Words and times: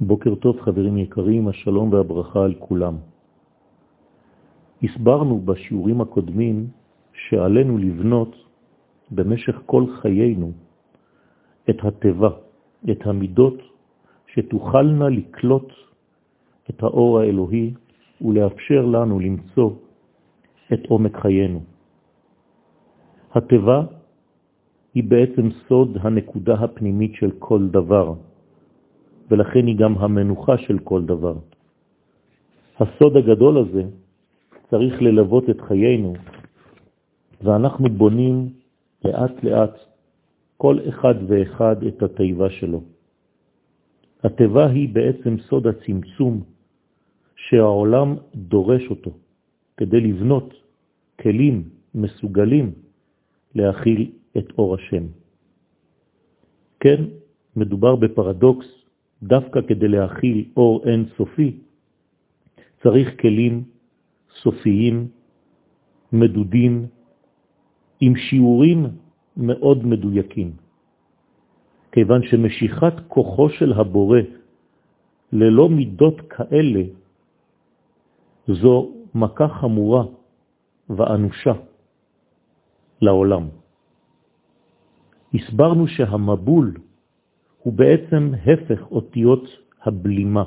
בוקר 0.00 0.34
טוב 0.34 0.60
חברים 0.60 0.98
יקרים, 0.98 1.48
השלום 1.48 1.92
והברכה 1.92 2.44
על 2.44 2.54
כולם. 2.58 2.96
הסברנו 4.82 5.40
בשיעורים 5.40 6.00
הקודמים 6.00 6.66
שעלינו 7.12 7.78
לבנות 7.78 8.36
במשך 9.10 9.60
כל 9.66 9.84
חיינו 10.00 10.52
את 11.70 11.84
הטבע, 11.84 12.30
את 12.90 13.06
המידות 13.06 13.54
שתוכלנה 14.26 15.08
לקלוט 15.08 15.72
את 16.70 16.82
האור 16.82 17.20
האלוהי 17.20 17.74
ולאפשר 18.20 18.86
לנו 18.86 19.20
למצוא 19.20 19.70
את 20.72 20.86
עומק 20.88 21.16
חיינו. 21.16 21.60
הטבע 23.32 23.82
היא 24.94 25.04
בעצם 25.04 25.50
סוד 25.68 25.98
הנקודה 26.00 26.54
הפנימית 26.54 27.14
של 27.14 27.30
כל 27.38 27.68
דבר, 27.68 28.14
ולכן 29.30 29.66
היא 29.66 29.76
גם 29.76 29.98
המנוחה 29.98 30.58
של 30.58 30.78
כל 30.78 31.04
דבר. 31.04 31.34
הסוד 32.80 33.16
הגדול 33.16 33.58
הזה 33.58 33.82
צריך 34.70 35.02
ללוות 35.02 35.50
את 35.50 35.60
חיינו, 35.60 36.14
ואנחנו 37.42 37.88
בונים 37.88 38.48
לאט 39.04 39.44
לאט 39.44 39.74
כל 40.56 40.78
אחד 40.88 41.14
ואחד 41.28 41.82
את 41.82 42.02
התיבה 42.02 42.50
שלו. 42.50 42.82
התיבה 44.22 44.66
היא 44.66 44.88
בעצם 44.88 45.38
סוד 45.38 45.66
הצמצום 45.66 46.42
שהעולם 47.36 48.16
דורש 48.34 48.90
אותו 48.90 49.10
כדי 49.76 50.00
לבנות 50.00 50.54
כלים 51.20 51.68
מסוגלים 51.94 52.72
להכיל 53.54 54.10
את 54.38 54.46
אור 54.58 54.74
השם. 54.74 55.04
כן, 56.80 57.04
מדובר 57.56 57.96
בפרדוקס, 57.96 58.66
דווקא 59.22 59.60
כדי 59.68 59.88
להכיל 59.88 60.44
אור 60.56 60.84
אין 60.84 61.04
סופי, 61.16 61.58
צריך 62.82 63.20
כלים 63.20 63.64
סופיים, 64.42 65.08
מדודים, 66.12 66.86
עם 68.00 68.16
שיעורים 68.16 68.86
מאוד 69.36 69.86
מדויקים. 69.86 70.52
כיוון 71.92 72.22
שמשיכת 72.22 72.94
כוחו 73.08 73.48
של 73.50 73.72
הבורא 73.72 74.20
ללא 75.32 75.68
מידות 75.68 76.20
כאלה 76.20 76.82
זו 78.48 78.76
מכה 79.14 79.48
חמורה 79.48 80.04
ואנושה 80.90 81.52
לעולם. 83.02 83.48
הסברנו 85.34 85.88
שהמבול 85.88 86.74
הוא 87.62 87.72
בעצם 87.72 88.32
הפך 88.46 88.90
אותיות 88.90 89.44
הבלימה. 89.82 90.44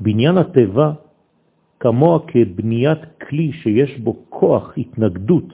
בניין 0.00 0.38
הטבע 0.38 0.92
כמוה 1.80 2.18
כבניית 2.26 2.98
כלי 3.28 3.52
שיש 3.52 3.98
בו 3.98 4.16
כוח 4.28 4.78
התנגדות, 4.78 5.48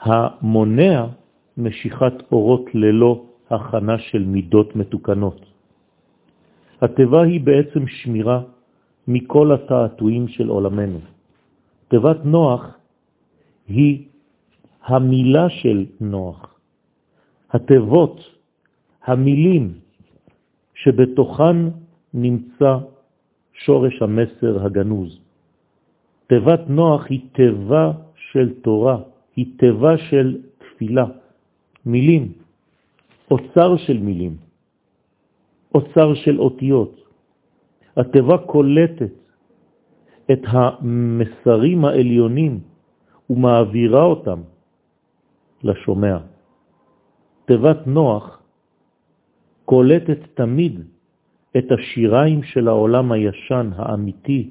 המונע 0.00 1.06
משיכת 1.56 2.14
אורות 2.32 2.74
ללא 2.74 3.24
הכנה 3.50 3.98
של 3.98 4.24
מידות 4.24 4.76
מתוקנות. 4.76 5.40
הטבע 6.80 7.22
היא 7.22 7.40
בעצם 7.40 7.86
שמירה 7.86 8.40
מכל 9.08 9.52
התעתועים 9.52 10.28
של 10.28 10.48
עולמנו. 10.48 11.00
תיבת 11.88 12.24
נוח 12.24 12.76
היא 13.68 14.06
המילה 14.84 15.50
של 15.50 15.86
נוח, 16.00 16.54
התיבות, 17.50 18.35
המילים 19.06 19.72
שבתוכן 20.74 21.56
נמצא 22.14 22.78
שורש 23.52 24.02
המסר 24.02 24.64
הגנוז. 24.64 25.20
תיבת 26.26 26.60
נוח 26.68 27.06
היא 27.08 27.20
תיבה 27.32 27.92
של 28.16 28.54
תורה, 28.62 28.98
היא 29.36 29.46
תיבה 29.58 29.98
של 29.98 30.38
תפילה, 30.58 31.06
מילים, 31.86 32.32
אוצר 33.30 33.76
של 33.76 33.98
מילים, 33.98 34.36
אוצר 35.74 36.14
של 36.14 36.40
אותיות. 36.40 37.00
התיבה 37.96 38.38
קולטת 38.38 39.12
את 40.32 40.42
המסרים 40.44 41.84
העליונים 41.84 42.60
ומעבירה 43.30 44.02
אותם 44.02 44.40
לשומע. 45.62 46.18
תיבת 47.44 47.86
נוח 47.86 48.42
קולטת 49.66 50.18
תמיד 50.34 50.80
את 51.56 51.66
השיריים 51.72 52.42
של 52.42 52.68
העולם 52.68 53.12
הישן 53.12 53.70
האמיתי 53.76 54.50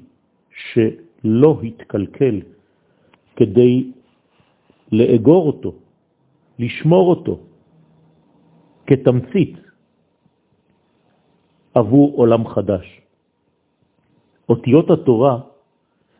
שלא 0.52 1.60
התקלקל 1.64 2.36
כדי 3.36 3.92
לאגור 4.92 5.46
אותו, 5.46 5.72
לשמור 6.58 7.10
אותו 7.10 7.40
כתמצית 8.86 9.56
עבור 11.74 12.16
עולם 12.16 12.48
חדש. 12.48 13.00
אותיות 14.48 14.90
התורה 14.90 15.40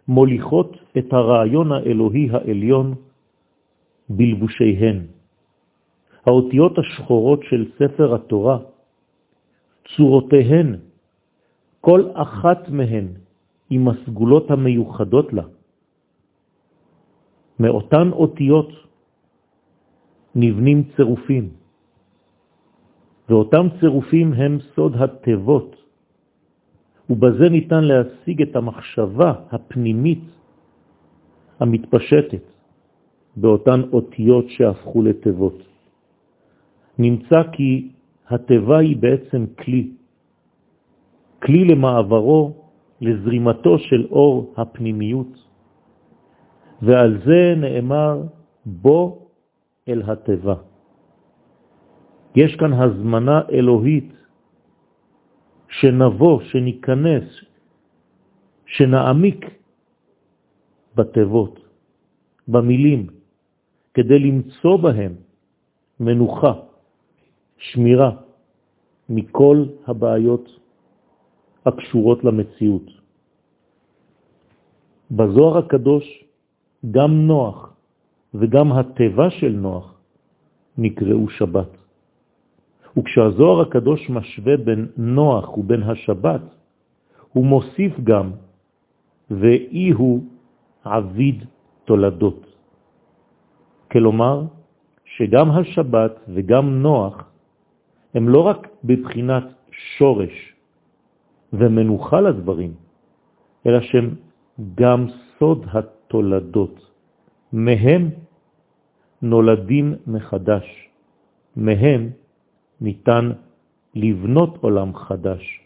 מוליכות 0.08 0.72
את 0.98 1.12
הרעיון 1.12 1.72
האלוהי 1.72 2.28
העליון 2.32 2.94
בלבושיהן. 4.08 4.98
האותיות 6.26 6.78
השחורות 6.78 7.40
של 7.48 7.70
ספר 7.78 8.14
התורה, 8.14 8.58
צורותיהן, 9.94 10.76
כל 11.80 12.10
אחת 12.14 12.69
מהן 12.69 13.06
עם 13.70 13.88
הסגולות 13.88 14.50
המיוחדות 14.50 15.32
לה. 15.32 15.47
מאותן 17.60 18.12
אותיות 18.12 18.70
נבנים 20.34 20.82
צירופים, 20.97 21.48
ואותם 23.28 23.66
צירופים 23.80 24.32
הם 24.32 24.58
סוד 24.74 24.92
התיבות, 24.97 25.76
ובזה 27.10 27.48
ניתן 27.48 27.84
להשיג 27.84 28.42
את 28.42 28.56
המחשבה 28.56 29.32
הפנימית 29.50 30.24
המתפשטת 31.60 32.44
באותן 33.36 33.80
אותיות 33.92 34.44
שהפכו 34.48 35.03
לתיבות. 35.03 35.58
נמצא 36.98 37.42
כי 37.53 37.95
התיבה 38.28 38.78
היא 38.78 38.97
בעצם 38.97 39.47
כלי, 39.59 39.91
כלי 41.42 41.64
למעברו, 41.64 42.66
לזרימתו 43.00 43.78
של 43.78 44.06
אור 44.10 44.54
הפנימיות, 44.56 45.32
ועל 46.82 47.22
זה 47.25 47.54
נאמר 47.56 48.22
בו 48.66 49.28
אל 49.88 50.03
התיבה. 50.06 50.54
יש 52.36 52.56
כאן 52.56 52.72
הזמנה 52.72 53.41
אלוהית 53.53 54.12
שנבוא, 55.69 56.41
שניכנס, 56.41 57.25
שנעמיק 58.66 59.41
בתיבות, 60.94 61.60
במילים, 62.48 63.06
כדי 63.94 64.19
למצוא 64.19 64.76
בהם 64.76 65.15
מנוחה, 66.00 66.53
שמירה 67.58 68.10
מכל 69.08 69.64
הבעיות 69.86 70.46
הקשורות 71.66 72.24
למציאות. 72.24 72.88
בזוהר 75.10 75.58
הקדוש 75.58 76.24
גם 76.90 77.26
נוח 77.26 77.72
וגם 78.34 78.72
הטבע 78.72 79.30
של 79.30 79.52
נוח 79.52 79.94
נקראו 80.78 81.28
שבת. 81.28 81.70
וכשהזוהר 82.98 83.60
הקדוש 83.60 84.10
משווה 84.10 84.56
בין 84.56 84.86
נוח 84.97 85.59
ובין 85.59 85.82
השבת, 85.82 86.41
הוא 87.32 87.44
מוסיף 87.44 87.92
גם, 88.04 88.30
ואי 89.30 89.91
הוא 89.91 90.24
עביד 90.84 91.44
תולדות. 91.84 92.47
כלומר, 93.92 94.42
שגם 95.04 95.50
השבת 95.50 96.12
וגם 96.28 96.82
נוח 96.82 97.24
הם 98.14 98.28
לא 98.28 98.41
רק 98.41 98.68
בבחינת 98.84 99.44
שורש 99.98 100.54
ומנוחה 101.53 102.20
לדברים, 102.20 102.74
אלא 103.66 103.80
שהם 103.80 104.14
גם 104.74 105.06
סוד 105.38 105.66
התולדות. 105.72 106.91
מהם 107.53 108.10
נולדים 109.22 109.94
מחדש, 110.06 110.88
מהם 111.56 112.10
ניתן 112.80 113.30
לבנות 113.94 114.56
עולם 114.60 114.94
חדש, 114.94 115.60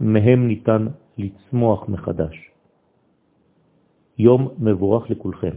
מהם 0.00 0.48
ניתן 0.48 0.86
לצמוח 1.18 1.88
מחדש. 1.88 2.50
יום 4.18 4.48
מבורך 4.58 5.10
לכולכם. 5.10 5.56